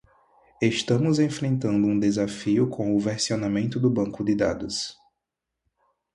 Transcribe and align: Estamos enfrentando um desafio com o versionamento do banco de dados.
Estamos 0.59 1.19
enfrentando 1.19 1.85
um 1.85 1.99
desafio 1.99 2.67
com 2.67 2.95
o 2.95 2.99
versionamento 2.99 3.79
do 3.79 3.87
banco 3.87 4.23
de 4.25 4.33
dados. 4.33 4.97